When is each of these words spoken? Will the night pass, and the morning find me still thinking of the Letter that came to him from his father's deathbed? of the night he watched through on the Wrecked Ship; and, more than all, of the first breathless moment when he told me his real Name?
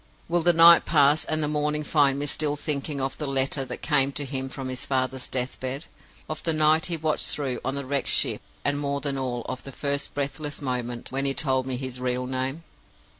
Will 0.27 0.41
the 0.41 0.51
night 0.51 0.83
pass, 0.83 1.25
and 1.25 1.43
the 1.43 1.47
morning 1.47 1.83
find 1.83 2.17
me 2.17 2.25
still 2.25 2.55
thinking 2.55 2.99
of 2.99 3.19
the 3.19 3.27
Letter 3.27 3.63
that 3.65 3.83
came 3.83 4.11
to 4.13 4.25
him 4.25 4.49
from 4.49 4.67
his 4.67 4.83
father's 4.83 5.27
deathbed? 5.27 5.85
of 6.27 6.41
the 6.41 6.53
night 6.53 6.87
he 6.87 6.97
watched 6.97 7.27
through 7.29 7.59
on 7.63 7.75
the 7.75 7.85
Wrecked 7.85 8.07
Ship; 8.07 8.41
and, 8.65 8.79
more 8.79 8.99
than 8.99 9.15
all, 9.15 9.43
of 9.47 9.61
the 9.61 9.71
first 9.71 10.15
breathless 10.15 10.59
moment 10.59 11.11
when 11.11 11.25
he 11.25 11.35
told 11.35 11.67
me 11.67 11.77
his 11.77 11.99
real 11.99 12.25
Name? 12.25 12.63